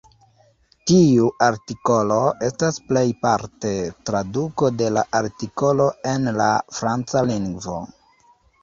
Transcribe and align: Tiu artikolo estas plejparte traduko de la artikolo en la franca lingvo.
Tiu 0.91 1.27
artikolo 1.47 2.17
estas 2.47 2.81
plejparte 2.93 3.75
traduko 4.11 4.73
de 4.81 4.91
la 4.97 5.05
artikolo 5.23 5.91
en 6.15 6.29
la 6.43 6.53
franca 6.81 7.27
lingvo. 7.33 7.81